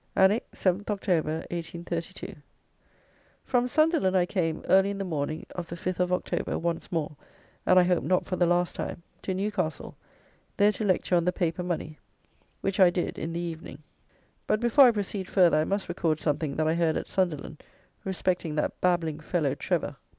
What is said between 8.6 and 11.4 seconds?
time) to Newcastle, there to lecture on the